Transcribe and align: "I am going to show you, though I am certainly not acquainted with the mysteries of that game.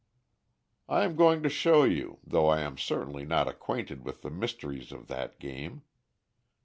"I 0.89 1.03
am 1.03 1.15
going 1.15 1.43
to 1.43 1.47
show 1.49 1.83
you, 1.83 2.17
though 2.25 2.47
I 2.49 2.61
am 2.61 2.75
certainly 2.75 3.23
not 3.23 3.47
acquainted 3.47 4.03
with 4.03 4.23
the 4.23 4.31
mysteries 4.31 4.91
of 4.91 5.05
that 5.09 5.37
game. 5.39 5.83